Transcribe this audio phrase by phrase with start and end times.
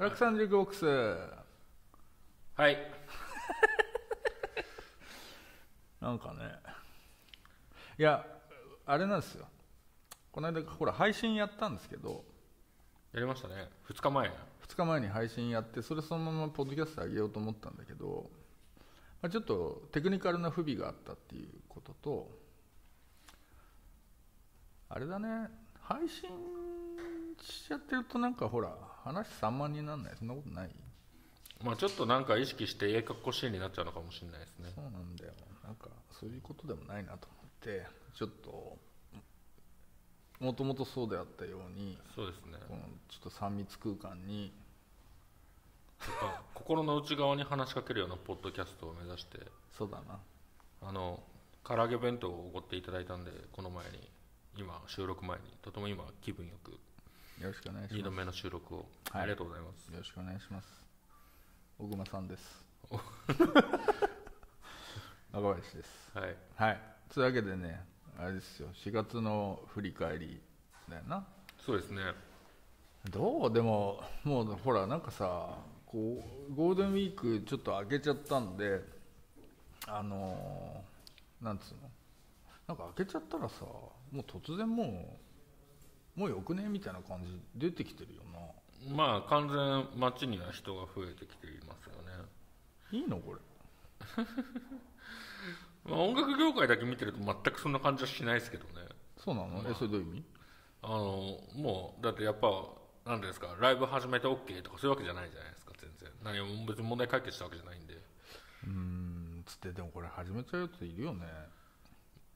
[0.00, 2.78] 130ボックスはい
[6.00, 6.38] なんかね
[7.98, 8.24] いや
[8.86, 9.46] あれなんですよ
[10.32, 12.24] この間ほら配信やったんですけど
[13.12, 14.32] やりましたね2日前2
[14.74, 18.30] 日前に配信やってそれそのままポッドキャスト上げようと思ったんだけど、
[19.20, 22.30] まあ、ちょっとテクニカルな不備があったっていうことと
[24.88, 25.28] あれだね
[25.82, 26.30] 配信
[27.42, 28.74] しちゃってるとなんかほら
[29.12, 30.12] 話散漫にならない。
[30.16, 30.70] そんなことない。
[31.62, 34.70] まあちょっとなんか意識してええかっこしいになっちゃうのかもしれないですね。
[34.74, 35.32] そうなんだよ。
[35.64, 38.78] なんかそういうことでもないなと思ってちょっと
[40.40, 42.58] もともとそうであったようにそうですね。
[42.68, 44.52] このちょっと3密空間に
[46.54, 49.38] 心の内側に話しかけるようなポッドキャストを目指して
[49.76, 50.18] そうだな。
[50.82, 51.20] あの
[51.64, 54.08] 唐揚げ弁当をおごっていただいたんでこの前に
[54.56, 56.78] 今収録前にとても今気分よく
[57.40, 58.04] よろしくお願いし2ます。
[58.04, 59.22] 度目の収録を、はい。
[59.22, 59.86] ありがとうございます。
[59.92, 60.68] よろしくお願いします。
[61.78, 62.64] 小熊さんです。
[65.32, 66.18] 中 林です。
[66.18, 66.36] はい。
[66.56, 66.80] はい。
[67.12, 67.84] というわけでね
[68.18, 68.68] あれですよ。
[68.74, 70.40] 4月の振り返り
[70.88, 71.24] だよな。
[71.64, 72.02] そうですね。
[73.10, 73.52] どう？
[73.52, 78.84] でももうほらなんかさこうゴールデンウィークちょっと開けちゃったんで
[79.86, 81.90] あのーなんつうの？
[82.66, 85.29] なんか開けちゃったらさもう突然もう
[86.16, 88.94] もうよくねみたいな感じ出てきてるよな。
[88.94, 92.12] まあ完全街には人が増えてきていますよね、
[92.92, 93.40] いいのこれ。
[95.84, 98.86] まあ、音楽業界だけ見てると全くそんな感じはしないですけどね。
[99.18, 100.24] そうなの、えそれどういう意味？
[100.82, 102.48] あのもうだってやっぱ
[103.04, 106.10] 何ですかライブ始めて OK とかそういうわけじゃないじゃないですか全然。
[106.22, 107.94] 何も別に問題解決したわけじゃないんで。
[107.94, 111.26] うーんつってでもこれ始めちゃうやついるよね。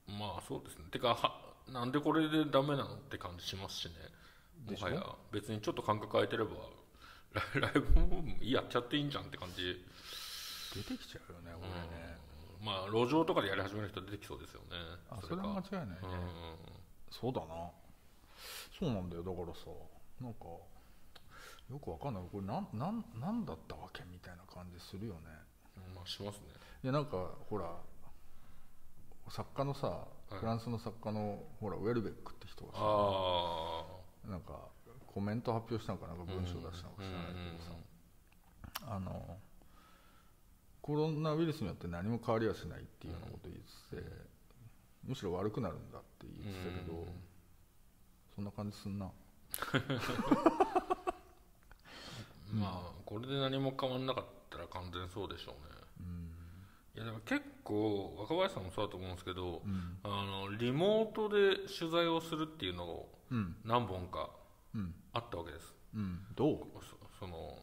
[0.09, 0.85] まあそうですね。
[0.91, 1.41] てかは
[1.73, 3.95] なんでこれでダメなのって感じしますしね。
[4.71, 5.05] もはや。
[5.33, 6.51] 別にちょっと間隔空いてれば
[7.61, 9.85] ライブもやっちゃっていいんじゃんって感じ。
[10.75, 12.19] 出てきちゃうよねこれね、
[12.61, 14.77] まあ路上とかでやり始める人出てきそうですよね。
[15.11, 16.57] あそれは間違いないね、うん。
[17.11, 17.71] そうだな。
[18.79, 19.71] そうなんだよだからさ。
[20.21, 20.45] なんか
[21.71, 22.23] よくわかんない。
[22.31, 25.21] これなんなんなんだったわけみたいな感じするよね。
[25.95, 26.47] まあしますね。
[26.83, 27.71] いやなんかほら
[29.29, 34.69] 作家のさいフランスの作家のほらウェルベックって人がさあなんか
[35.07, 39.39] コメント発表したのかなんか文章出したのか知らないけどさ、あの
[40.83, 44.03] コロナウイルスによって何も変わりはしないっていうようなことを言ってて、
[45.07, 47.07] むしろ悪くなるんだって言ってたけど、
[48.35, 49.07] そんな感じすんな。
[52.53, 55.75] まあこれで何も変わんなかったら完全そうでしょうね
[57.27, 59.63] 結構若林さんもそうだと思うんですけど、
[60.03, 63.57] あのリモートで取材をするっていうのをうん。
[63.65, 64.31] 何本か
[64.75, 64.95] うん。
[65.13, 66.21] あったわけです、うん。
[66.35, 66.59] どう？
[66.81, 67.59] そその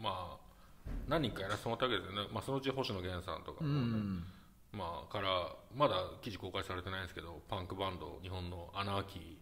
[0.00, 4.24] まあ何人かやらせてもらったわけですよね、まあ、そのうち星野源さんとかね、ん。
[4.72, 9.38] まあからまだ記事公開されてないんですけどパンクバンド日本のアナーキ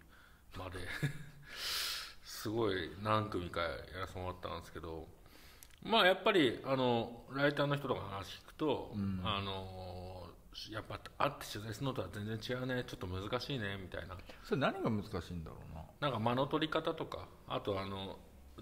[0.55, 0.79] ーまで。
[2.25, 3.69] すごい何組かや
[4.01, 5.07] らせてもらったんですけど
[5.83, 8.93] まあやっぱりあのライターの人とか話聞くと、
[9.25, 10.27] あの
[10.71, 14.17] やっぱ会って取材するのとは全然違うねちょっと難しいねみたいな。
[14.45, 15.83] それ何が難しいんだろうな？
[16.01, 18.19] なんか間の取り方とかあとあの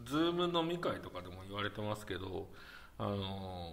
[0.07, 2.49] ズーム飲み会とかでも言われてますけど
[2.99, 3.73] あの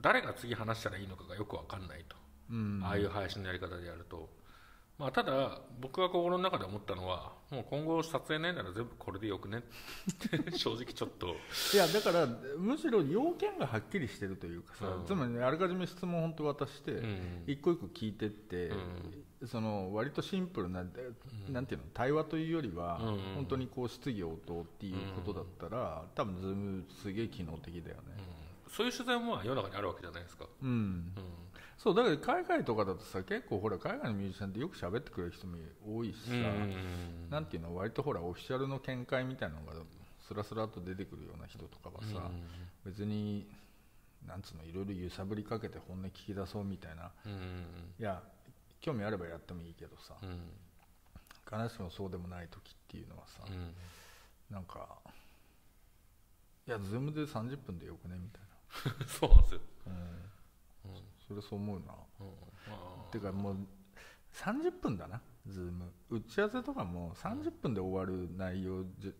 [0.00, 2.16] 誰が次話したらいいのかがよく分かんないと、
[2.50, 2.80] うん。
[2.84, 4.30] ああいう配信のやり方でやると、
[4.98, 9.58] まあ、ただ僕が心の中で思ったのはもう今後撮影ないなら全部これでよくね。
[9.58, 9.62] っ
[10.50, 11.36] て正直ちょっと。
[11.72, 12.26] いやだから
[12.58, 15.06] むしろ要件がはっきりしてるというかさ、うん。
[15.06, 17.44] つまり、ね、あらかじめ質問を本当渡して、うん。
[17.46, 18.72] 一個一個聞いてって、
[19.46, 20.84] その割とシンプルな,、
[21.48, 23.06] なんていうの対話というよりは、うん。
[23.06, 28.38] うん本当にこう質疑応答っていうことだったら、多分ズームすげえ機能的だよね。
[28.68, 31.12] そういう取材もまあ世の中にあるわけじゃないですか、うん、うん
[31.78, 35.56] そうだから海外とかだとさ結構ほら海外のミュージシャンってよく喋ってくれる人も
[35.86, 37.30] 多いしさ、うん。
[37.30, 39.72] なんていうの割とほらオフィシャルの見解みたいなのが
[40.26, 42.30] スラスラと出てくるような人とかはさ、
[42.84, 43.46] 別に
[44.26, 47.12] なんつうのいろいろ揺さぶりかけて本音聞き出そうみたいな。
[47.24, 47.64] うん。
[47.98, 48.20] いや
[48.80, 50.50] 興味あればやってもいいけどさうん。
[51.48, 53.72] 必ずしもそうでもない時っていうのはさ、うん。
[54.50, 54.98] なんか
[56.66, 58.16] いやズームで30分でよくね？
[58.18, 58.42] みたい
[59.08, 59.98] そうなんですよ、な、うん
[61.28, 61.94] それそう思うな。
[62.20, 62.26] うん。
[62.70, 62.76] ま
[63.08, 63.56] あてかもう
[64.32, 65.92] 30分だなズーム。
[66.10, 69.14] 打ち合わせとかも30分で終わる内容じ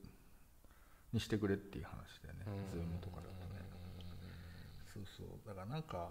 [1.12, 2.34] にしてくれっていう話でね、
[2.70, 3.60] ズームとかだとね、
[4.92, 5.26] そうそう。
[5.46, 6.10] だからなんか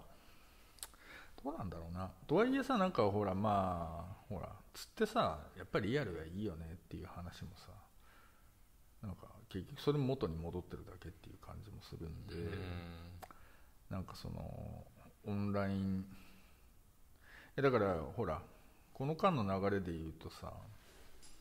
[1.42, 2.10] どうなんだろうな。
[2.26, 7.68] とはいえさなんかほらまあほらつってさやっぱりリアルがいいよねっていう話もさ
[9.02, 12.50] なんか結局それも元に戻ってるだけっていう感じもするんで、うん。
[13.90, 14.84] なんかその
[15.28, 16.04] オンライン。
[17.56, 18.40] えだからほら
[18.94, 20.52] この間の流れで言うとさ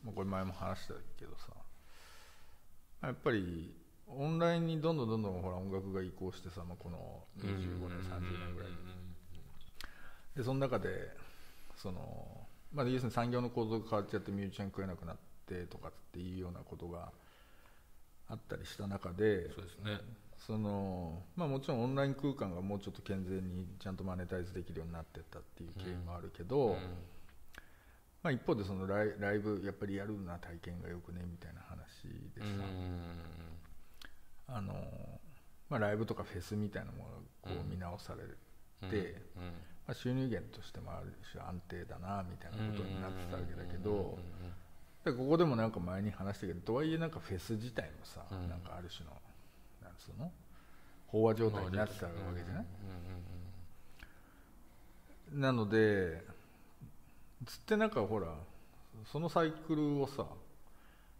[0.04, 1.54] まあこれ前も話したけどさ
[3.04, 3.74] やっぱり
[4.08, 6.98] オンラインにどんどんどんどんほら音楽が移行してさ、まあ、この
[7.40, 8.72] 25年30年ぐらい
[10.36, 10.90] でその中で
[11.76, 15.16] その、まあ、要するに産業の構造が変わっちゃってミュージシャン食えなくなっ
[15.48, 17.12] てとかっていうようなことが
[18.30, 20.00] あったりした中でそうですね
[20.46, 26.74] そのまあ、もちろんオンライン空間がもうちょっと健全にちゃんとマネタイズできるようになってったっていう経緯もあるけど、うん。
[28.24, 32.48] まあ、一方でそのライライブやっぱりやるな体験がよくねみたいな話でさ、
[34.48, 34.74] あの
[35.70, 38.90] まあ、ライブとかフェスみたいなものがこうんう見直されうん。
[38.90, 39.44] て、うん。
[39.88, 44.18] まあ、収入源としてもある種安定だなみたいなことになってたわけだけど
[45.06, 48.50] でここでもなんか前に話したけどとはいえなんかフェス自体もさ、うん。
[48.50, 49.16] なんかある種の
[50.08, 50.32] つうの
[51.14, 52.66] 飽和状態になってたわけじゃない、
[55.34, 56.24] なので
[57.46, 58.28] つってなんかほら
[59.12, 60.26] そのサイクルをさ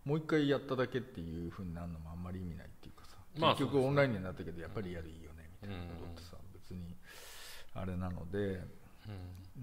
[0.04, 6.96] もう一回やっただけっていうふうになるのもあんまり意味ないっていうかさ、まあ結局オンラインになったけどやっぱりやるいいよねみたいなことってさ、別に
[7.76, 8.62] あれなので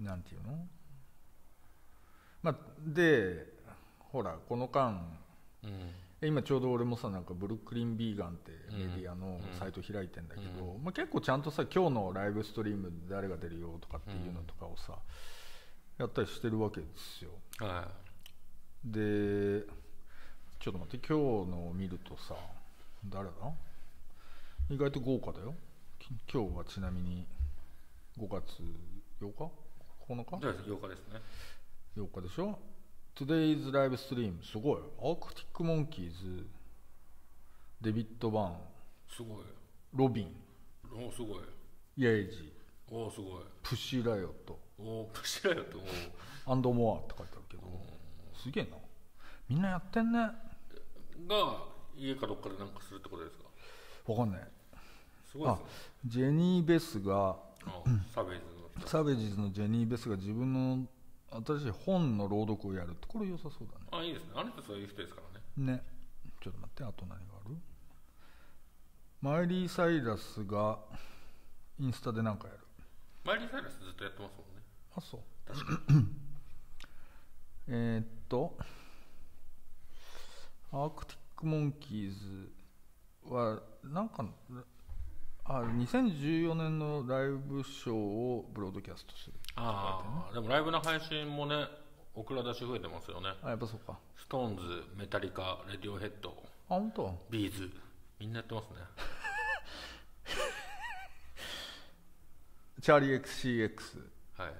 [0.01, 0.67] なんていうの？
[2.43, 2.55] まあ
[2.85, 3.47] で
[3.99, 5.01] ほらこの間
[5.63, 5.93] うんうん
[6.25, 14.93] 今ちょうど俺もさなんかブルックリン・ビーガンってメディアのサイト開いてんだけど、まあ、結構ちゃんとさ今日のライブストリームで誰が出るよとかっていうのとかをさ、
[15.97, 17.31] やったりしてるわけですよ。
[17.59, 17.87] は
[18.83, 19.63] で
[20.59, 22.35] ちょっと待って今日のを見るとさ
[23.07, 23.33] 誰だ？
[24.69, 25.53] 意外と豪華だよ。
[25.99, 27.25] き今日はちなみに
[28.19, 28.61] 5月
[29.21, 29.51] 8日
[30.07, 31.21] ？9日いじゃあ8日ですね。
[31.97, 32.57] 8日でしょ？
[33.15, 34.81] Today's Live Stream すごい。
[35.01, 36.45] アークティック・モンキーズ
[37.81, 38.55] デビッド・バーン
[39.09, 39.37] すごい。
[39.93, 40.35] ロビン。
[40.93, 41.37] おすごい。
[41.97, 42.51] イエイジ。
[42.91, 43.43] おすごい。
[43.63, 44.59] プッシー・ライオット。
[44.77, 45.79] おプシラよと
[46.51, 47.63] アンド・モアって書いてあるけど。
[48.33, 48.77] すげえな。
[49.47, 50.19] みんなやってんね。
[51.27, 51.63] が
[51.95, 53.45] 家かどっかでなんかするってことですか？
[54.11, 54.47] わかんない。
[55.31, 55.71] すごいですあね
[56.05, 57.83] ジェニー・ベスがあ
[58.13, 58.45] サベイズ
[58.81, 60.85] のサベージズのジェニー・ベスが自分の
[61.45, 64.29] 新しい本の朗読をやるってこれ良さそうだあいいですね。
[64.35, 65.45] あの人そういう人ですからね。
[65.57, 65.73] ね。
[65.77, 65.83] ね
[66.41, 67.15] ちょっと待ってあと何が
[67.45, 67.55] ある？
[69.21, 70.79] マイリー・サイラスが
[71.79, 72.59] インスタで何かやる。
[73.23, 74.61] マイリー・サイラスずっとやってますもんね。
[74.95, 75.21] あそう。
[75.47, 76.05] 確かに。
[77.67, 78.57] えーっと
[80.71, 82.51] アークティック・モンキーズ
[83.33, 84.25] はなんか
[85.47, 89.33] あ2014年のライブショーを broadcast する。
[89.55, 91.67] ああでもライブの配信もね
[92.15, 93.29] お蔵出し増えてますよね。
[93.43, 93.99] あやっぱそうか。
[94.17, 94.63] ストーンズ
[94.97, 96.33] メタリカレディオヘッドあ
[96.69, 97.15] 本当？
[97.29, 97.69] ビーズ
[98.19, 98.77] みんなやってますね。
[102.81, 103.99] チャーリー XCX
[104.37, 104.53] はい。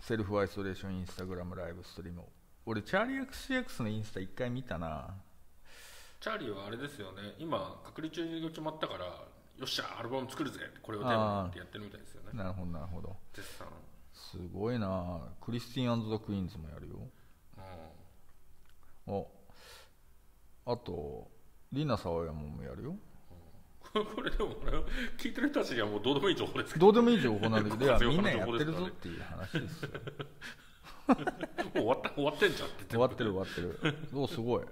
[0.00, 2.22] self isolation Instagram live stream。
[2.64, 5.14] 俺チャーリー XCX のインスタ一回見たな。
[6.20, 7.34] チャーリーはあれですよね。
[7.38, 9.28] 今隔離中に決まったから
[9.62, 12.30] よっしゃアルバム作るぜこれをテーマにってやってるみたいですよね。
[12.34, 13.16] なるほどなるほど。
[13.32, 13.68] 絶賛。
[14.12, 15.20] すごいな。
[15.40, 16.94] クリスティーンザ・クイーンズもやるよ。
[19.06, 19.14] うん。
[19.14, 19.28] お
[20.66, 21.30] あと
[21.70, 22.96] リナ・サワヤマもやるよ。
[23.92, 24.78] これでもこれ
[25.16, 26.90] 聞いてる人たちにはもうどうでもいい情報ですけど。
[26.90, 29.90] どうでもいい情報なんだけ どみんなやってるぞっていう話ですよ。
[31.06, 33.96] どもう終わった終わってんじゃんって終わってる終わってる。
[34.12, 34.64] おすごい。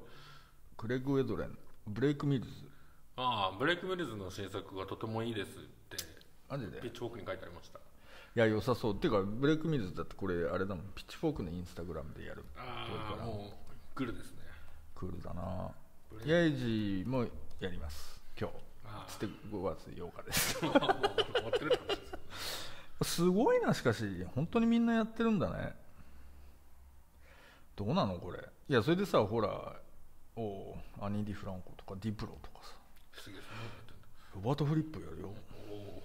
[0.76, 2.70] クレイグ・ウェドレンブレイク・ミルズ
[3.23, 5.53] ああブレイク・ミルズの新作がとてもいいですっ
[5.91, 5.99] て
[6.49, 6.81] マジで？
[6.81, 7.79] ピッチフォークに書いてありました。
[7.79, 7.83] い
[8.35, 8.95] や良さそう。
[8.95, 10.85] っていうかブレイク・ミルズだってこれあれだもん。
[10.95, 13.53] ピッチフォークのインスタグラムでやるああもう
[13.95, 14.39] グルですね。
[14.95, 15.71] クールだな。
[16.25, 17.27] イェジも
[17.61, 18.21] やります。
[18.39, 18.55] 今日。
[18.87, 20.59] あつって5月8日です。
[23.03, 24.05] すすごいなしかし。
[24.35, 25.77] 本当にみんなやってるんだね。
[27.77, 28.39] どうなのこれ。
[28.69, 29.77] いやそれでさほら
[30.37, 32.75] おうアニー・ディ・フランコとかディプロとかさ
[33.23, 34.07] すげえそんなのやってんだ。
[34.35, 35.31] ロバート・フリップやるよ。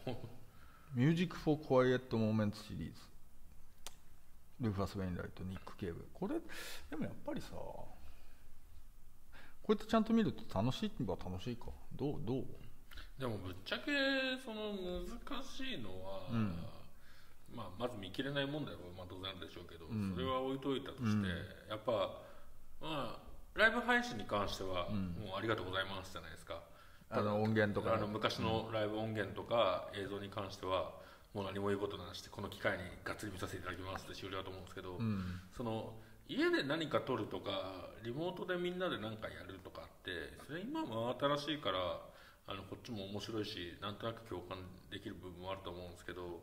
[0.05, 0.29] おお。
[0.93, 3.01] ミュージック・フォー・クワイエット・モーメントシリーズ
[4.61, 6.35] ルーファス・ウェインライトニック・ケーブこれ
[6.89, 7.87] でもやっぱりさこ
[9.67, 11.65] うやってちゃんと見ると楽しいは楽しいか。
[11.93, 12.45] どうどう？
[13.19, 13.91] でもぶっちゃけ
[14.45, 16.55] その難しいのは、うん。
[17.51, 20.13] まあ、まず見切れない問題はまあ当然あるでしょうけど、うん。
[20.13, 21.25] それは置いといたとして、うん。
[21.69, 21.91] やっぱ
[22.79, 23.19] まあ
[23.55, 25.15] ライブ配信に関しては、うん。
[25.25, 26.61] もうありがとうございますじゃないですか
[27.09, 27.95] あの音源とか。
[27.95, 30.91] あの昔のライブ音源とか映像に関しては
[31.33, 35.39] もう何も言うことなしでこの機会にがっつり見させていただきますって終了だと思うんですけど、うん。
[35.55, 35.93] その
[36.27, 42.01] 家で何か撮るとかリモートでみんなで何かやるとかってそれ今も新しいから
[42.47, 44.57] あのこっちも面白いしなんとなく共感
[44.91, 46.41] できる部分もあると思うんですけど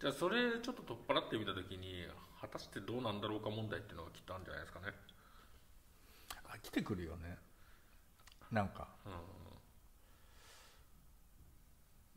[0.00, 2.06] じゃあそれちょっと取っ払ってみた時に
[2.40, 4.86] 果たしてどうなんだろうか問題っていうのがきっとあるんじゃないですかね。
[6.48, 7.36] 飽きてくるよね。
[8.50, 8.88] なんか。
[9.04, 9.39] うん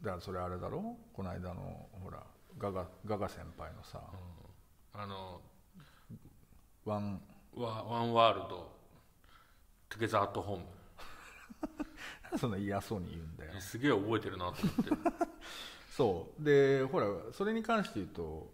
[0.03, 0.97] だからそれあれだろ？
[1.13, 2.21] この間のほら
[2.57, 4.01] ガガガガ先輩のさ、
[4.93, 5.41] あの
[6.85, 7.21] ワン。
[7.55, 8.71] ワワンワールド
[9.87, 10.65] トゥゲザートホーム。
[12.37, 13.61] そんな嫌そうに言うんだよ。
[13.61, 15.11] すげえ覚えてるなと思って。
[15.95, 16.43] そう。
[16.43, 18.51] でほらそれに関して言うと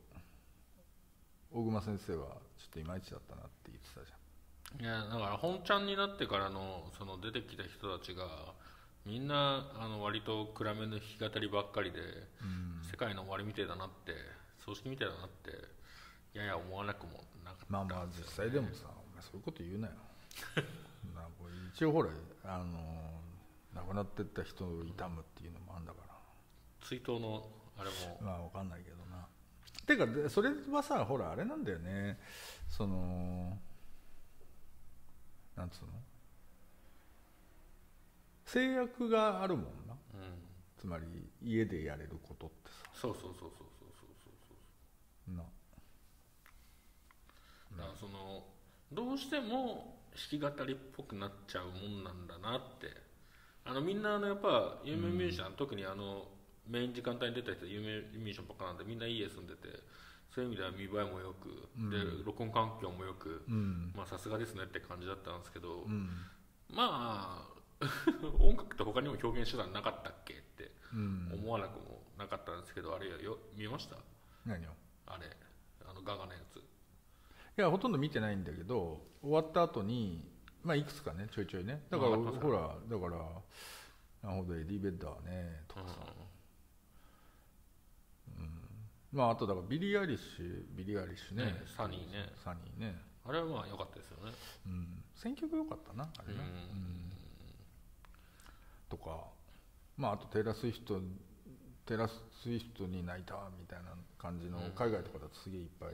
[1.52, 2.28] 大熊先生は
[2.58, 4.12] ちょっといまいちだったなって言ってたじ
[4.84, 8.54] いやだから本ちゃんになってからのその出てきた人たちが
[9.06, 12.00] みんなあの割と暗めの弾き語りばっかりで、
[12.92, 14.14] 世界の終わりみてえだなって
[14.64, 19.94] 葬式みたいだなってやや思わなくもなかったゃんまあまあ実際でもさお前そういうこと言うなよ。
[21.74, 22.10] 一応ほら
[22.44, 23.22] あの
[23.74, 26.16] 亡くなってった人を悼むっていうのもあるんだから。
[26.82, 28.20] 追悼のあれも。
[28.22, 29.28] まあわかんないけどな。
[29.86, 32.20] てかでそれはさほらあれなんだよね。
[32.68, 33.58] その
[35.56, 35.92] なんつうの？
[38.52, 39.94] 制約があるもんな。
[40.14, 40.40] うん。
[40.78, 41.06] つまり
[41.42, 42.90] 家でやれることってさ。
[42.94, 44.34] そうそうそうそうそうそう
[45.28, 45.44] そうな。
[47.78, 48.44] だからその
[48.92, 50.00] どうしても
[50.32, 53.10] 弾き語りっぽくなっちゃうもんなんだなって。
[53.66, 56.28] あのみんなあのやっぱ有名ミュージシャン、特にあの
[56.68, 59.68] メイン時間帯に出た人有名ミュージシャンばっかなんでみんな家住んでて
[60.34, 63.46] そういう意味では見栄えもよく、で録音環境もよく、
[64.08, 66.10] さすがですねって感じだったんですけど、うん。
[66.74, 67.59] まあ
[68.40, 71.32] 音楽って他にも表現手段なかったっけってうん。
[71.34, 73.96] 思わなくもなかったんですけどあれよ見ました？
[74.46, 74.72] 何を？
[75.08, 75.26] あれ
[75.86, 76.58] あのガガのやつ。
[76.58, 76.62] い
[77.62, 80.24] やほとんど見てないんだけど終わった後に
[80.64, 81.86] まあいくつかねちょいちょいね。
[81.90, 83.18] だからまほらだから
[84.30, 85.98] なるほどエディ・ベッダーねとかさ、
[89.12, 91.46] まああとだからビリー・アイリッシュビリー・アイリッシュね。
[91.46, 92.32] ねサニーね。
[92.44, 93.02] サニーね。
[93.26, 94.34] あれはまあ良かったですよね。
[94.68, 95.04] うん。
[95.16, 97.12] 選曲良かったなあれね、うん
[98.90, 99.28] とか
[99.98, 101.00] まああとテイラー・スウィフト
[101.86, 102.14] テイラー・ス
[102.48, 105.90] ウィフトに泣いたみたいな感じの、海外とかだとすげえいっぱい、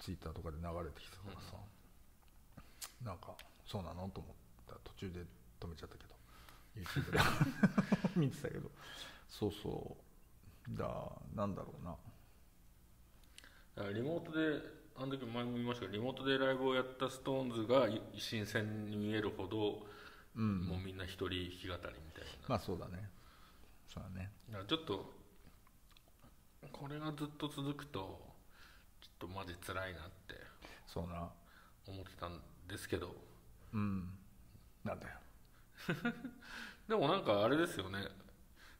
[0.00, 1.56] ツイッターとかで流れてきたからさ、
[3.04, 4.34] なんかそうなのと思っ
[4.66, 4.74] た。
[4.82, 5.20] 途中で
[5.60, 6.14] 止めちゃったけど。
[6.76, 7.18] YouTube で。
[8.16, 8.70] 見てたけど。
[9.28, 9.96] そうそ
[10.70, 10.78] う。
[10.78, 11.84] だなんだろう
[13.82, 13.92] な。
[13.92, 14.62] リモートで
[14.96, 19.84] あの時前も言いましたけどリモートでライブをやったストーンズが新鮮に見えるほど、
[20.34, 22.48] もうみんな一人弾き語りみたいな。
[22.48, 23.08] まあそうだね。
[23.88, 24.30] そうだね。
[24.66, 25.12] ちょっと
[26.72, 28.20] これがずっと続くと
[29.00, 30.34] ちょっとマジ辛いなって
[30.86, 31.30] そうな。
[31.86, 33.14] 思ってたんですけど。
[33.74, 34.08] うん。
[34.84, 35.18] なんだよ。
[36.88, 38.08] でもなんかあれですよね。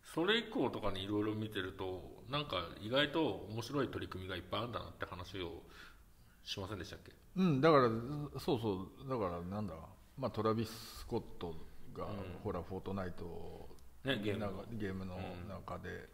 [0.03, 5.63] それ以降とかにいろいろ見てるとなんか意外と面白い取り組みがいっぱいあるんだなって話を
[6.45, 7.13] しませんでしたっけ？
[7.37, 7.61] うん。
[7.61, 7.89] だから
[8.41, 9.09] そうそう。
[9.09, 9.75] だからなんだ
[10.19, 11.55] まあトラビス・スコット
[11.97, 12.07] が、
[12.43, 13.69] ほらフォートナイトを
[14.05, 15.19] ねゲームゲームの
[15.49, 16.09] 中で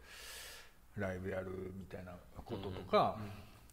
[0.97, 3.17] ライブやるみたいなこととか、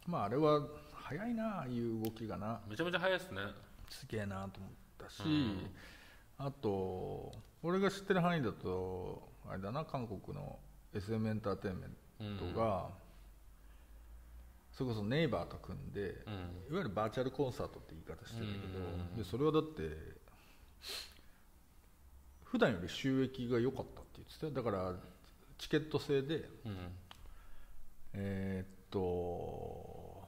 [0.07, 2.61] まああれは早いなああいう動きがな。
[2.69, 3.41] めちゃめちゃ早いですね。
[3.89, 5.23] すげえなと思ったし、
[6.39, 7.33] あと
[7.63, 10.59] 俺が知ってる範囲だとあれだな韓国の
[10.95, 11.87] SM エンターテインメ
[12.35, 12.91] ントが、
[14.73, 16.13] それこそネイバーと組んで、うん。
[16.13, 16.23] いわ
[16.73, 20.18] ゆるバーチャルコンサートって言い方してるけど、でそれはだって
[22.45, 24.53] 普段より収益が良かったって言ってたよ。
[24.53, 24.95] だから
[25.59, 26.77] チケット制でうん。
[28.15, 30.27] えーっと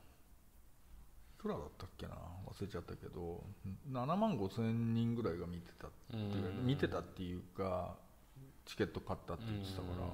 [1.39, 2.13] いくらだったっけな？
[2.47, 3.43] 忘れちゃったけど
[3.91, 6.25] 7万5千人ぐらいが見てたっていう
[6.59, 6.67] うん。
[6.67, 7.97] 見てたっていうか
[8.67, 10.07] チケット買ったって言ってたから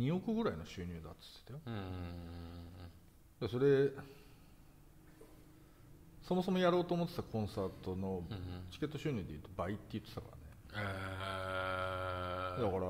[0.00, 1.70] 2億ぐらいの収入だっつってた
[3.46, 3.48] よ。
[3.48, 3.90] それ
[6.30, 8.22] そもそもやろうと思ってたコンサートの
[8.70, 10.86] チケット収入でいうと倍って言ってたからね。
[12.56, 12.64] えー。
[12.64, 12.80] だから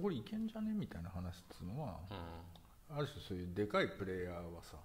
[0.00, 1.98] これいけんじゃねみたいな話っつうのは
[2.88, 4.76] ある種そういうでかいプレイヤーはさ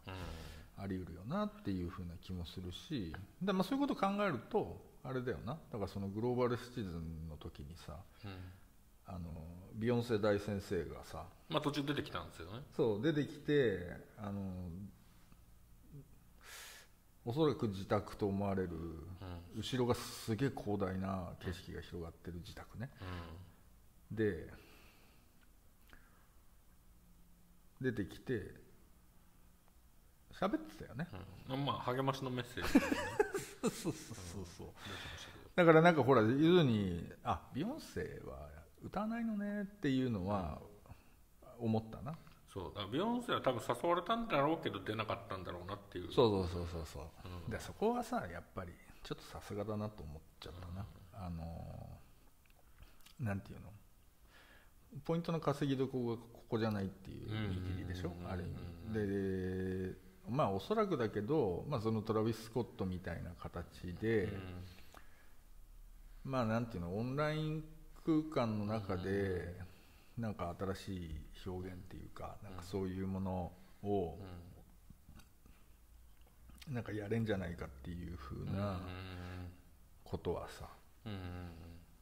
[0.75, 5.55] あり得るよなっていうふうな気もするしで、まあ、そういうことを考えるとあれだよな。
[5.71, 7.93] だからそのグローバルシチズンの時にさ
[8.25, 8.31] うん。
[9.05, 9.19] あの
[9.75, 12.63] ビヨンセ大先生がさまあ途中出てきたんですよね。
[12.75, 13.79] そう出てきて
[14.17, 14.41] あの
[17.29, 18.69] おそらく自宅と思われる、
[19.55, 22.89] 後ろがすげえ広大な景色が広がってる自宅ね、
[24.11, 24.47] で
[30.33, 31.07] 喋ってたよね。
[31.51, 31.65] うん。
[31.65, 32.85] まあ励ましのメッセージ、ね、
[33.61, 33.93] そうそうそう
[34.57, 34.67] そう。
[35.55, 38.49] だからなんかほら要するにあビヨンセは
[38.83, 40.59] 歌わないのねっていうのは
[41.59, 42.17] 思ったな、
[42.51, 46.11] そうだビヨンセは多分誘われたんだろうけど出なかったんだろうなっていう。
[46.11, 47.03] そうそうそうそうそう、
[47.45, 47.51] うん。
[47.51, 48.71] でそこはさやっぱり
[49.03, 53.69] ちょっとさすがだなと思っちゃったな、あのーなんていうの？
[55.05, 58.31] ポイントの稼ぎどころがここじゃないっていう見切りでしょ、うん。
[58.31, 58.45] ある意
[58.93, 59.91] 味。
[59.91, 59.95] で
[60.29, 64.29] まあおそらくだけど、まあ、そのトラビス・スコットみたいな形で、
[66.23, 66.97] まあなんていうの？
[66.97, 67.63] オンライン
[68.05, 69.55] 空間の中で
[70.19, 73.51] なんか新しい表現っていうかなんかそういうもの
[73.83, 74.17] を
[76.69, 78.79] なんかやれんじゃないかっていうふうな
[80.03, 80.65] ことはさ
[81.05, 81.19] うんうん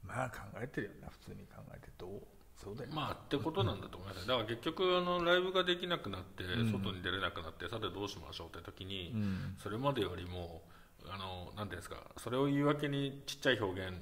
[0.04, 2.22] まあ考えてるよな普通に考えてどう？
[2.56, 4.26] そうだよねまあってことなんだと思います。
[4.28, 6.72] だから結局あのライブができなくなってうん。
[6.72, 9.56] 外に出れなくなってさてどうしましょうって時にうん。
[9.60, 10.64] それまでよりも
[11.10, 13.96] あのなんていうんですかそれを言い訳にちっちゃい表現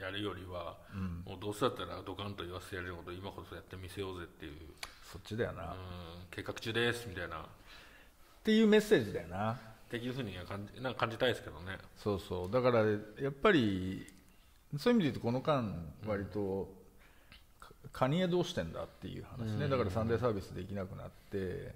[0.00, 1.22] やるよりはうん。
[1.26, 4.52] もうどうせだったらドカンと言わせてやれること今こそやってみせようぜっていう。
[5.12, 5.74] そっちだよな、っうん。
[6.30, 7.44] 計画中ですみたいな。
[8.44, 9.52] ていうメッセージだよな。
[9.52, 9.56] っ
[9.90, 11.78] ていうふうには感じなんか感じたいですけどね。
[11.96, 12.50] そうそう。
[12.50, 12.84] だから
[13.20, 14.06] やっぱり
[14.78, 15.74] そういう意味で言うとこの間
[16.06, 16.72] 割と、
[17.58, 19.70] かカニエどうしてんだっていう話ね、うん。
[19.70, 21.74] だからサンデーサービスできなくなって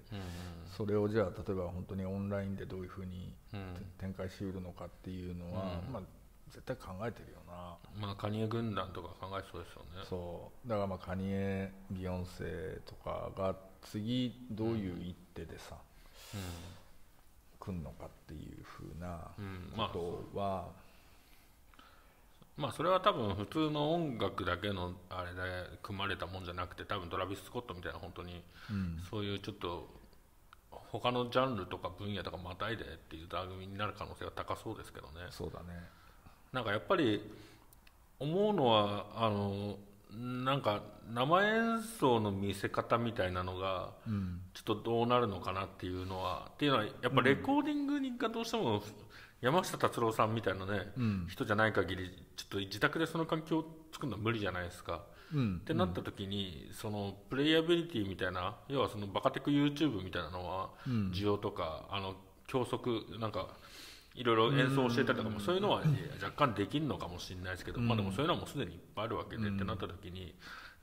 [0.76, 3.74] それをじゃあ例えば本当にオンラインでどういうふうにうん。
[3.98, 5.92] 展開しうるのかっていうのは、うん。
[5.92, 6.02] まあ、
[6.50, 7.76] 絶対考えてるよな。
[8.00, 10.04] まあカニエ軍団とか考えそうですよね。
[10.08, 10.68] そう。
[10.68, 15.76] だからまあカニエビヨンセとかが次どういう一手でさ、
[17.58, 20.68] 来んのかっていうふうなうん、うん、まあことは、
[22.56, 29.02] まあそれは多分普通の音楽だけのあれで組まれたもんじゃなくて多分トラビス・スコットみたいな本当にうん。
[29.10, 29.88] そういうちょっと
[30.70, 35.80] 他のジャンルとか分野とかまたいでっていう番組になる可能性が高そうですけどねそうだね
[36.54, 37.20] なんかやっぱり
[38.20, 39.76] 思うのはあの
[40.44, 40.82] なんか
[41.12, 44.40] 生演奏の見せ方みたいなのがうん。
[44.54, 48.80] ちょっとどうなるのかなっていうのはっていうのはやっぱレコーディングがどうしても
[49.40, 51.26] 山下達郎さんみたいなね、うん。
[51.28, 55.02] 人じゃない限りちょっと自宅でその環境を作るのは無理じゃないですか。
[55.34, 55.58] うん。
[55.60, 61.10] ってなった時にそのプレイアビリティみたいな要はそのバカテク YouTube みたいなのはうん。
[61.12, 62.14] 需要とかあの
[62.46, 63.48] 教則なんか
[64.14, 65.82] いろいろ演奏を教えたりとかもそういうのは
[66.22, 70.34] 若干できるのかもしれないですけど、まあでもそういうのはもうすでにいっぱいあるわけでってなった時に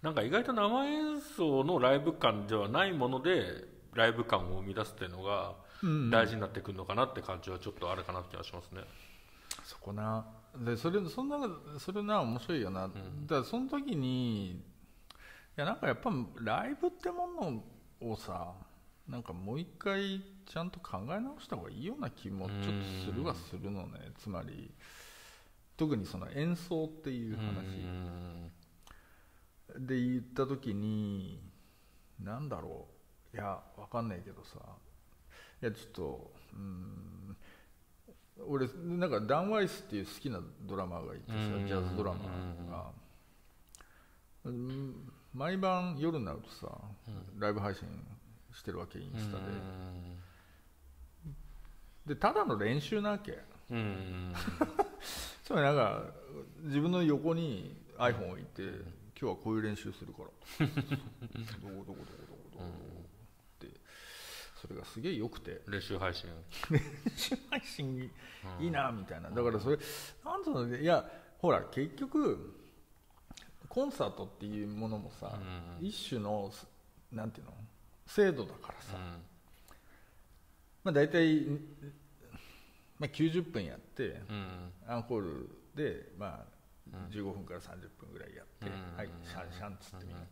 [0.02, 6.10] なんか意外と生演奏のライブ感ではないものでライブ感を生み出すっていうのがうん。
[6.12, 8.82] 大事になってくるのかなって感じはちょっとあるかなって気がしますね。
[9.63, 10.26] そこな。
[10.63, 11.38] でそれそんな
[11.80, 14.62] それな面白いよな、だからその時にい
[15.56, 18.52] やなんかやっぱライブってものをさ
[19.08, 22.65] なんかもう一回ちゃんと考え直した方がいいような気もちょっと
[23.06, 24.12] するはするのね。
[24.17, 24.71] つまり
[25.77, 27.45] 特にその演奏っていう話、
[29.88, 31.39] で言った時に
[32.23, 32.88] なんだろ
[33.34, 33.38] う。
[33.38, 34.60] いやわかんないけどさ。
[35.62, 37.38] いやちょっとうん。
[38.47, 41.67] 俺なんかダン・ワイスっていう好きなドラマーがいてさうん。
[41.67, 42.91] ジャズドラマーが。
[44.45, 45.12] うん。
[45.34, 46.77] 毎晩夜になるとさ
[47.39, 47.88] ライブ配信
[48.54, 49.43] してるわけインスタで
[52.05, 53.39] でただの練習なわけ。
[53.69, 53.77] うん。
[53.77, 54.33] う ん
[55.43, 56.03] つまりなんか
[56.63, 58.73] 自分の横に iPhone 置いて、今
[59.15, 60.67] 日はこういう練習するから。
[60.67, 60.81] どこ
[61.61, 62.65] どこどこどこどこ
[63.55, 63.67] って。
[64.61, 65.61] それがすげえ良くて。
[65.67, 66.29] 練習配信。
[66.69, 66.79] 練
[67.15, 68.11] 習配信
[68.59, 69.29] いいなみたいな。
[69.29, 69.77] だからそれ
[70.23, 71.09] なんいや
[71.39, 72.57] ほら結局
[73.67, 75.39] コンサートっていうものもさ、
[75.79, 76.51] 一種の
[77.11, 77.53] なんていうの？
[78.05, 78.97] 制度だからさ、
[80.84, 81.46] まあ、大体、
[83.00, 84.72] まあ、90分やってうん。
[84.88, 86.46] アンコールで、ま
[86.91, 88.98] あ、15分から30分ぐらいやって、うん。
[88.98, 90.24] はい、シャンシャンっつってみんな、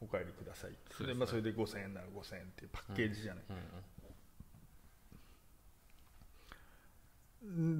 [0.00, 3.44] お帰りくださいそれでまあ、それで5000円なら5000円っていうパッケージじゃない、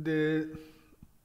[0.03, 0.47] で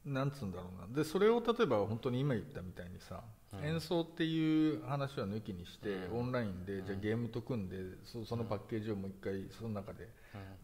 [0.08, 0.96] なんつうんだろうな。
[0.96, 3.22] でそれを例えば本当に今言ったみたいにさ、
[3.63, 10.10] 演奏っていう話は抜きにして、オンラインでじゃあゲームと組んでそそのパッケージをもう一回その中で、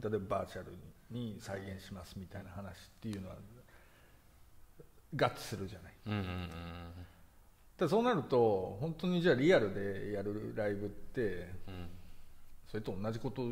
[0.02, 0.74] 例えばバーチャル
[1.12, 3.36] に再現しますみたいな話っていうのは
[5.16, 5.94] 合致するじゃない。
[6.08, 6.50] うんうんうん
[7.76, 11.90] ただそうなると本当にじゃあリアルでやるライブってうん。
[12.68, 13.52] それと同じこと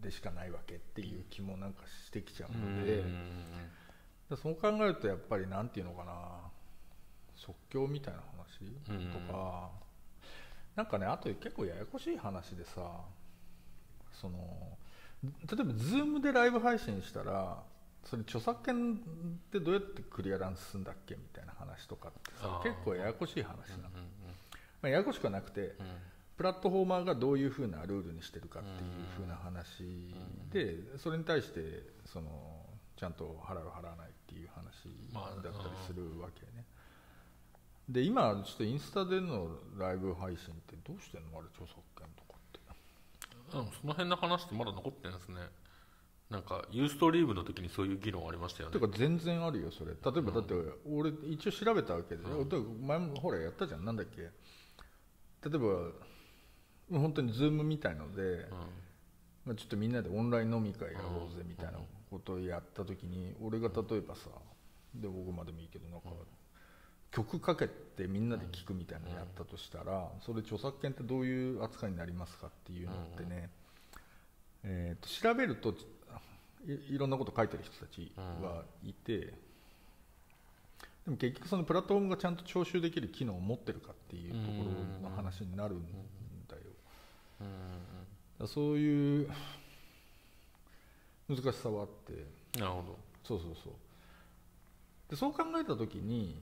[0.00, 3.81] でしかないわけっていう気もなんかしてきちゃううんので、うんで
[4.36, 6.12] そう考えるとやっぱりなんていうのかな。
[7.34, 9.10] 即興みたいな話うん。
[9.10, 9.70] とか、
[10.76, 13.00] なんかねあと結構ややこしい話でさ
[14.12, 14.38] その
[15.22, 17.62] 例えば Zoom でライブ配信したら
[18.04, 18.96] それ著作権っ
[19.50, 24.02] てどうやってクリアランスするんだっけみたいな話とかってさ結構ややこしい話なの、うん
[24.80, 25.74] まあ、ややこしくはなくてうん。
[26.34, 28.76] プラットフォーマーがどういうふうなルールにしてるかっていう
[29.16, 29.84] ふうな話
[30.50, 32.30] でそれに対してその
[32.96, 36.64] ちゃんと払う払わないっていう話まあだったりするわけね。
[37.88, 41.38] で今ちょっとインスタでのライブ配信ってどうしてんの？
[41.38, 42.58] あれ著作権とかって。
[43.58, 45.36] うんその辺の話ってまだ残ってるんですね。
[46.30, 48.80] なんかユーストリームの時にそういう議論ありましたよね。
[48.80, 49.92] てか全然あるよそれ。
[49.92, 50.54] 例えばだって
[50.88, 52.22] 俺一応調べたわけで、
[52.80, 53.84] 前もほらやったじゃん。
[53.84, 54.22] なんだっけ。
[54.22, 54.30] 例
[55.44, 58.46] えば本当にズームみたいので、
[59.44, 61.78] まあ、ちょっとみんなでオンライン飲み会やろうぜみたいな
[62.12, 64.28] ことをやった時に俺が例えばさ
[64.94, 66.08] で僕までもいいけどなんか
[67.10, 73.50] 曲かけてみんなで聴くみたいなのやったとしたらそれ著作権ってどういう扱いになりますかっていうのってね、
[74.64, 75.74] えーと調べると
[76.66, 79.32] いいろんなこと書いてる人たちはいて、で
[81.08, 84.64] も結局そのプラットフォームがちゃんと徴収できる機能を持ってるかっていうとこ
[85.02, 85.82] ろの話になるん
[86.48, 88.46] だよ。
[88.46, 89.28] そういう
[91.36, 92.60] 難しさはあって。
[92.60, 92.98] なるほど。
[93.24, 93.72] そうそうそう。
[95.10, 96.40] でそう考えた時に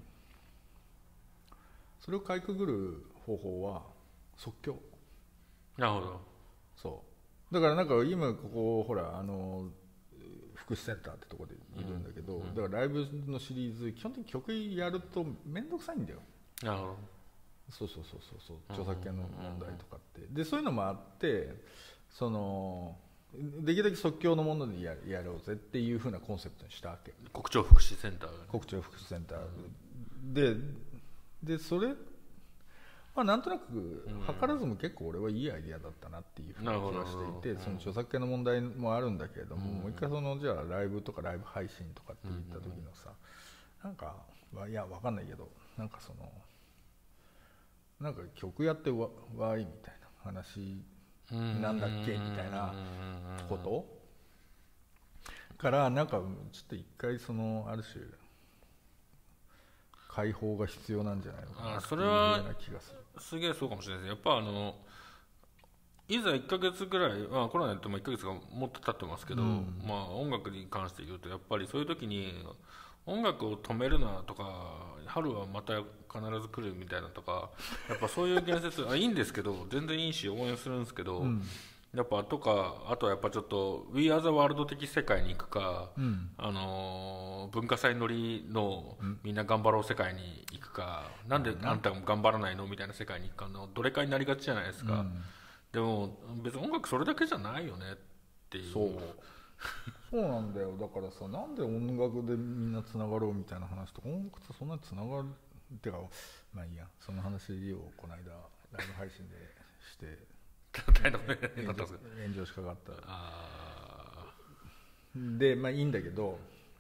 [1.99, 3.83] それをかいくぐる方法は
[4.37, 4.79] 即興。
[5.77, 6.21] なるほど。
[6.77, 7.03] そ
[7.51, 7.55] う。
[7.55, 9.69] だからなんか今ここほらあの
[10.55, 16.21] 福祉センターってとこでいるんだけど、だからライブのシリーズ基本的に曲やると面倒くさいんだよ。
[16.63, 16.97] なるほど。
[17.71, 18.57] そうそうそうそうそう。
[18.71, 20.27] 著作権の問題とかって。
[20.31, 21.55] でそういうのもあって
[22.11, 22.97] その
[23.35, 27.13] できるだけ即興のものでややろうぜっていうふうなコンセプトにしたわけ。
[27.33, 28.45] 国庁福祉センターがね。
[28.51, 29.41] 国庁福祉センター。
[30.33, 30.57] で
[31.43, 31.89] でそれ
[33.15, 34.05] まあなんとなく
[34.41, 43.11] 図らずも結構俺はいいアイディアだったなっていうふうな気がしていてその著作権の問題もあるんだけれどももう一回そのじゃあライブとかライブ配信とかって言った時のさ
[43.83, 44.15] なんか
[44.53, 46.31] まあいやわかんないけどなんかその
[48.01, 50.83] なんか曲やってわわーいみたいな話
[51.31, 52.13] なんだっけ？
[52.19, 52.75] みたいな
[53.49, 53.87] こと？
[55.59, 56.21] からなんか
[56.53, 58.05] ちょっと一回そのある種
[60.09, 62.99] 解放が必要なんじゃないのかなあっていうそれはような気がする。
[63.19, 64.11] すげえそうかもしれないです。
[64.11, 64.75] やっぱあの
[66.09, 72.45] いざ1ヶ月ぐらい、まあ、コロナやっても1ヶ月がもっと経ってますけど、まあ、音楽に関して言うとやっぱりそういう時に
[73.11, 77.51] 音楽を止めるなとか春はまた必ず来るみたいなとか
[77.89, 81.25] やっぱそういう言説あいいんですけど全然いいし応援するんですけど、
[81.95, 85.91] やっぱとかあとはやっぱちょっと「We Are the World」的世界に行くか、
[86.39, 95.05] あのー文化祭乗りのみんな頑張ろう世界に行くか、なんであんたも頑張らないのみたいな世界に行くかのどれかになりがちじゃないですか、
[95.73, 97.97] でも別に音楽それだけじゃないよねっ
[98.51, 98.73] ていう
[100.11, 100.77] そうなんだよ。
[100.77, 105.27] だからさなんで音楽でみんなつながろうみたいな話とか音楽とそんなにつながる
[105.75, 105.99] ってか
[106.53, 108.33] まあいいやその話をこの間
[108.73, 109.37] ライブ配信で
[109.93, 110.19] して
[112.25, 114.27] 炎上しかかったあ
[115.15, 116.39] でまあいいんだけど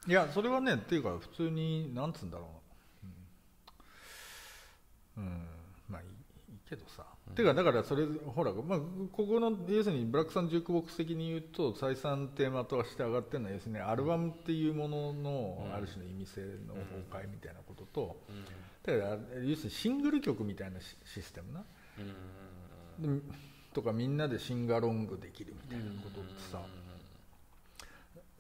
[0.09, 2.49] いやそれはねっていうか普通になんつうんだろ
[5.15, 5.17] う。
[5.19, 5.47] うん、うん。
[5.89, 6.09] まあいい
[6.69, 8.79] けどさ、ていうかだからそれほら、まあ、
[9.13, 18.17] ここの要するにブラックさんジュークボックス的に言うと再三テーマとして上がってるのは要するにアルバムっていうもののある種の意味性の崩壊みたいなことと、
[18.83, 21.65] だから要するにシングル曲みたいなシシステムな、
[22.99, 23.23] で
[23.73, 26.61] とかみんなでシンガロングできるみたいなことってさ、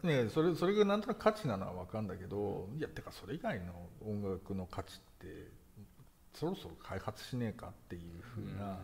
[0.03, 5.60] ね、それそれがなんとなく価値なのは分かるんだけどいやてかそれ以外の音楽の価値って
[6.35, 8.79] そろそろ開発しねえかっていうふうな、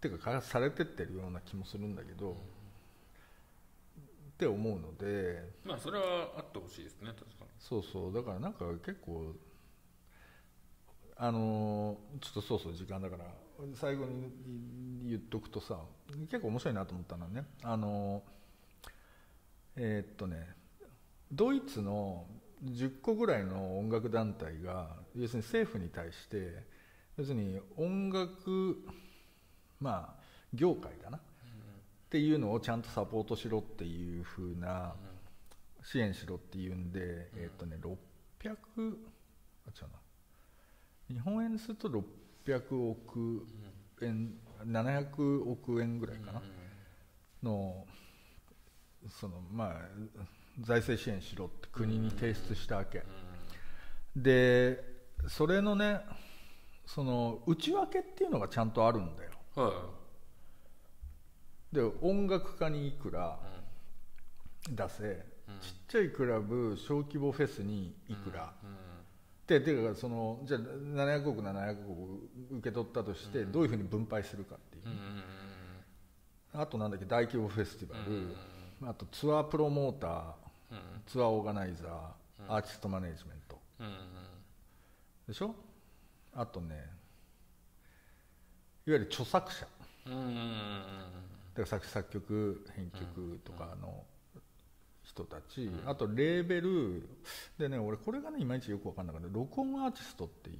[0.00, 2.34] てか開発されてってるような気もするんだけど、っ
[4.36, 6.04] て思うのでーまあそれは
[6.36, 7.46] あってほしいですね確かに。
[7.58, 8.12] そうそう。
[8.12, 9.32] だからなんか結構
[11.16, 13.24] あのーちょっとそうそう時間だから
[13.74, 14.30] 最後に
[15.08, 15.78] 言っとくとさ
[16.28, 18.90] 結構面白いなと思ったのはねあのー
[19.76, 20.48] えーっとね
[21.30, 22.26] ドイツの
[22.64, 26.62] 10個ぐらいの音楽団体が要するに政府に対して
[27.16, 28.76] 要するに音楽
[29.80, 30.22] まあ
[30.52, 31.20] 業界だな、っ
[32.08, 34.94] ていうのをちゃんとサポートしろっていうふうな
[35.82, 37.90] 支援しろっていうんで、えっとね600
[38.46, 39.98] あ違うな。
[41.08, 43.46] 日本円にすると600億
[44.00, 46.42] 円700億円ぐらいかな、
[47.42, 47.84] の
[49.08, 49.72] そのまあ
[50.60, 53.02] 財政支援しろって国に提出したわけ、
[54.14, 54.84] で
[55.26, 56.00] それのね
[56.86, 59.30] その内訳っていうのがちゃんとあるんだよ。
[59.56, 59.90] は
[61.72, 63.38] で音楽家にいくら
[64.70, 65.26] 出せ、
[65.60, 68.52] ちっちゃいクラブ小規模フェスにいくら、
[69.46, 74.84] でていうかそのじゃあ700億700億受け取ったとしてどういうふうに分配するかっていう、
[76.52, 78.36] あとなんだっけ大規模フェスティバル、
[78.88, 80.32] あとツアープロモーター、
[81.06, 83.58] ツアーオーガナイザー、アーティストマネージメント、
[85.28, 85.54] でしょ？
[86.34, 86.74] あとね
[88.86, 89.70] いわゆる著作者、だか
[91.56, 94.04] ら作詞作曲編曲とかの
[95.02, 97.08] 人たち、あとレーベル。
[97.58, 99.28] でね俺これがねいまいちよく分かんなかった。
[99.30, 100.56] 録音アーティストっていう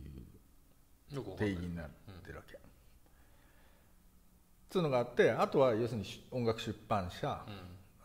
[1.36, 1.86] 定義になっ
[2.24, 2.58] てるわけ。
[4.70, 7.44] つうのがあってあとは要するに音楽出版社、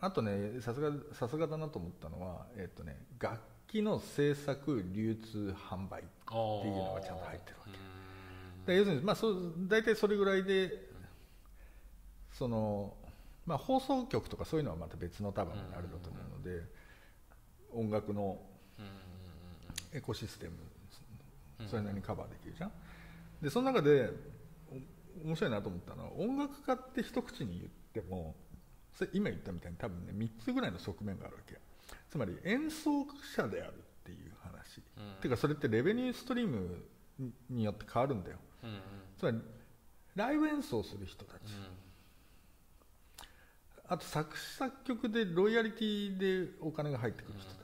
[0.00, 6.34] あとねさすがさすがだなと思ったのは、えっとね、楽器の制作流通販売って
[6.68, 7.66] いうのがちゃんと入ってるわ
[8.66, 8.72] け。
[8.72, 10.88] で要するに、まあ、そう大体それぐらいで
[12.32, 12.94] その、
[13.46, 16.62] まあ、放送局とかそういうのはまた別の多分あるだと思うので、
[17.72, 18.38] 音楽の
[19.92, 20.52] エコシステム
[21.68, 22.72] それなりにカバーできるじゃん。
[23.42, 24.10] でその中で
[25.24, 27.58] 面白いなと思ったのは音楽家って一口に
[27.92, 28.34] 言っても
[29.12, 31.58] 今言ったみたいに多分ね3つぐらいの側面があるわけ
[32.10, 36.84] つまり演奏者であるっていう話、うん、っていうかそれってレベニューストリーム
[37.48, 38.76] によって変わるんだよ、うんうん、
[39.18, 39.38] つまり
[40.16, 43.24] ライブ演奏する人たち、うん、
[43.88, 47.60] あと作詞作曲でロイヤリティでお金が入ってくる人たち、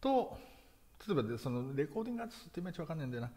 [0.00, 0.36] と
[1.06, 3.30] 例えばでそのレコーディングアーティストっていまいち分かんないんだよな。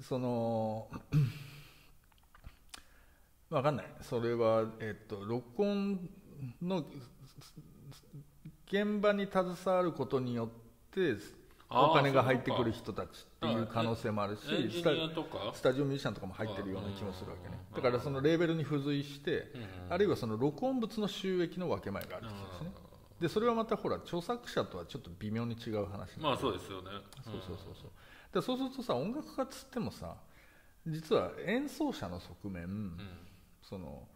[0.00, 0.88] その
[3.52, 3.86] 分かんない。
[4.00, 6.08] それは、えっと、録音
[6.62, 6.84] の
[8.66, 10.48] 現場に携わることによっ
[10.90, 11.16] て
[11.68, 13.08] お金が入ってくる人たちっ
[13.40, 14.94] ていう可能性もあるしスタ
[15.74, 17.58] ジオミュージシャンとかも入ってるような気もするわけね。
[17.74, 19.52] だからそのレーベルに付随して
[19.90, 22.72] あるいはその録音物の収益の分け前がある人ですね。
[23.20, 26.88] でそれはまたほら著作者とはちょっと微妙に違う話まあそうですよね。
[27.22, 27.90] そうそうそうそう。
[28.34, 30.16] でそうするとさ音楽家っつってもさ
[30.86, 32.98] 実は演奏者の側面、うん、
[33.62, 34.08] その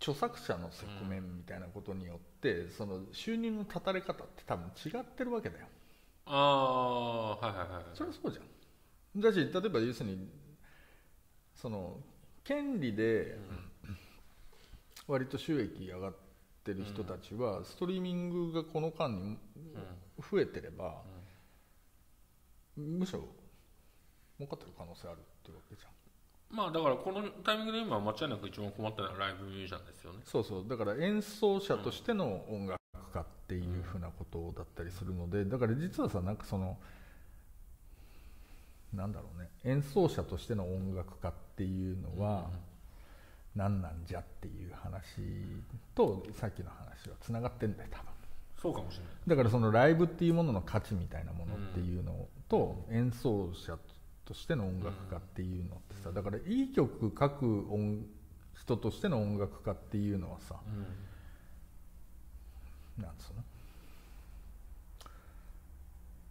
[0.00, 5.66] 著作者の側面みたいなことによって、うん、その収入の断たれ方って多分違ってるわけだよ。
[6.26, 8.42] ああはいはいはいそれはそうじゃ
[9.18, 9.20] ん。
[9.20, 10.28] だし例えば要するに
[11.54, 11.98] その
[12.44, 13.38] 権利で
[15.06, 16.14] 割と収益上がっ
[16.64, 19.38] てる人たちは、ストリーミングがこの間に
[20.30, 21.02] 増えてれば、
[22.76, 23.20] むしろ
[24.38, 26.01] 儲かってる可能性あるっていうわけじゃん
[26.52, 30.18] まあだからこのタイミングで今間違いなく一番困ったのはライブミュージシャンですよね。
[30.24, 30.68] そうそう。
[30.68, 32.78] だから演奏者としての音楽
[33.12, 36.76] 家っていうふうなことだったりするのでだから実はさなんかその
[38.92, 39.48] なんだろうね。
[39.64, 42.50] 演奏者としての音楽家っていうのは
[43.56, 45.04] 何なんじゃっていう話
[45.94, 48.06] とさっきの話はつながってんだよ多分。
[48.60, 49.12] そうかもしれない。
[49.26, 53.80] だからそのライブっていうものの価値みたいなものっていうのと演奏者と
[54.34, 58.06] しての音楽家っていうのってさだからいい曲書く音
[58.54, 60.56] 人としての音楽家っていうのはさ、
[62.98, 63.42] うん、なんつうの？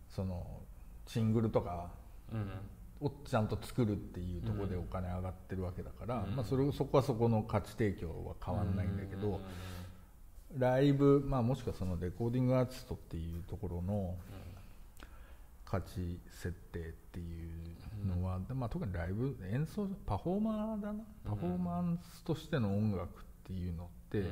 [0.10, 0.46] その
[1.08, 1.90] シングルとか
[3.02, 9.40] をちゃんと作るっていうところでお金上がってるわけだから、うん、まあ、それそこはそこの価値提供は変わんないんだけど、
[10.58, 14.16] ライブ、まあ、もしくはそのレコーディングアーティストっていうところの
[15.72, 16.82] 価値設定っ
[17.14, 17.24] てい
[18.04, 21.00] うのは、うん、まあ、特にライブ演奏パフォーマーだな。
[21.24, 23.08] パフォーマンスとしての音楽っ
[23.46, 24.26] ていうのって、うん、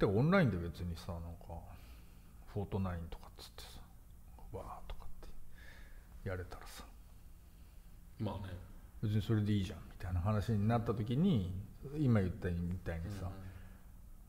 [0.00, 1.54] でオンラインで別にさなんか
[2.52, 3.68] フォートナインとかっつってさ
[4.58, 5.28] わーとかっ
[6.24, 6.82] てやれたらさ。
[8.18, 8.54] まあね。
[9.04, 11.54] 別にそれでいいじゃんみたいな話になった時に
[11.96, 13.30] 今言ったみたいにさ、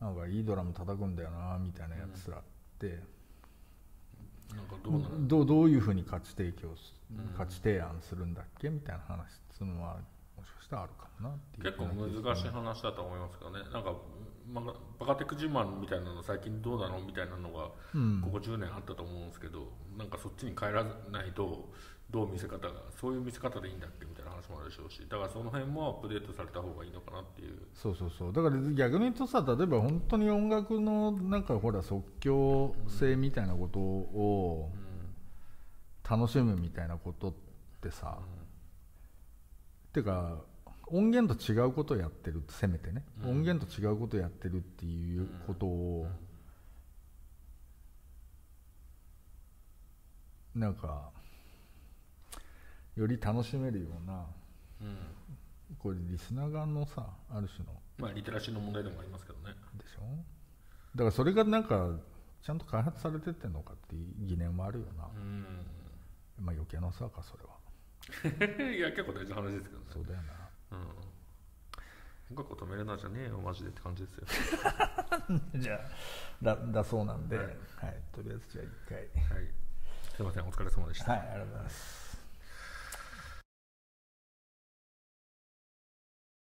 [0.00, 0.06] うん。
[0.06, 2.40] なんかいいドラム叩くんだよなみたいなやつらっ
[2.78, 3.00] て、
[4.50, 6.68] なんかどうどうどういうふうに価値提供
[7.36, 9.96] 価値提案するんだっけみたいな話っていうのは
[10.36, 11.64] もしかしたらあるかもなっていう。
[11.64, 11.86] 結構
[12.24, 13.60] 難しい話だと思いますけどね。
[13.72, 13.94] なんか、
[14.52, 14.64] まあ、
[14.98, 21.72] バカテク自慢みたいなの最近どうなのみたいなのがここ10年あったと思うんですけど、うん、なんかそっちに帰らないと
[22.10, 27.58] どう見せ方がそういう見せ方でいいんだっけみたいな話もあるでしょうしだからその辺もアップデートされた方がいいのかなっていう。
[27.74, 28.32] そうそうそう。
[28.32, 34.70] だから逆に言うとさ例えば本当に音楽のなんかほら即興性みたいなことを
[36.08, 37.34] 楽しむみたいなことっ
[37.80, 38.26] てさ、うん、っ
[39.92, 40.38] ていうか
[40.86, 46.06] 音源と違うことをやってるせめてね、うん、音源と違うことをやってるっていうことを、
[50.54, 51.10] なんか
[52.96, 54.26] より楽しめるような
[55.78, 59.54] これリスナー側のさある種のまあリテラシーの問題でもありますけどね。
[59.76, 60.02] でしょ？
[60.94, 61.90] だからそれがなんか
[62.42, 65.44] ちゃんと開発されてってんのかっていう疑念もあるよな、うん。
[66.38, 67.54] まあ余計なさかそれは。
[68.76, 69.86] いや結構大事な話ですけどね。
[69.90, 70.50] そうだよな。
[70.72, 70.86] うん。
[72.36, 74.26] 音楽を止めるなじゃねえよマジでって感じですよ。
[75.56, 75.80] じゃあ
[76.42, 77.56] だだそうなんで、ははいい。
[78.12, 78.98] とりあえずじゃあ一回。
[79.38, 79.48] はい。
[80.16, 81.12] すいませんお疲れ様でした。
[81.12, 82.03] はいありがとうございます